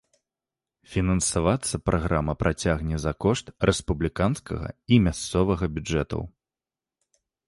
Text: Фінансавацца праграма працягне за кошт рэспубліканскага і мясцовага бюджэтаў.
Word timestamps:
Фінансавацца 0.91 1.75
праграма 1.89 2.33
працягне 2.43 2.95
за 3.03 3.13
кошт 3.25 3.45
рэспубліканскага 3.71 4.67
і 4.97 4.99
мясцовага 5.09 5.65
бюджэтаў. 5.77 6.21